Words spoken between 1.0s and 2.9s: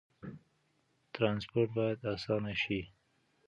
ترانسپورت باید اسانه شي.